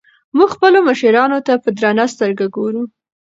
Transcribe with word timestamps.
موږ 0.37 0.49
خپلو 0.55 0.79
مشرانو 0.89 1.37
ته 1.47 1.53
په 1.63 1.69
درنه 1.77 2.05
سترګه 2.13 2.45
ګورو. 2.55 2.83